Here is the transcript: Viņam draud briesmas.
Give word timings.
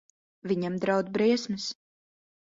Viņam 0.51 0.77
draud 0.85 1.11
briesmas. 1.17 1.67